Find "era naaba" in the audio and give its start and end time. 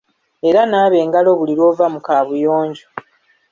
0.47-0.95